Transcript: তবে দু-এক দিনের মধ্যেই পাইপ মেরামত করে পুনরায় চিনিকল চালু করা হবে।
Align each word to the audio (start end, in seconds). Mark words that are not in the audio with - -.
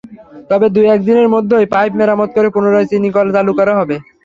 তবে 0.49 0.67
দু-এক 0.75 0.99
দিনের 1.07 1.27
মধ্যেই 1.33 1.71
পাইপ 1.73 1.91
মেরামত 1.99 2.29
করে 2.35 2.47
পুনরায় 2.53 2.89
চিনিকল 2.91 3.25
চালু 3.35 3.51
করা 3.59 3.73
হবে। 3.79 3.95